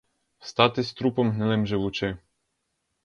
Статись 0.39 0.93
трупом 0.93 1.31
гнилим 1.31 1.67
живучи! 1.67 2.17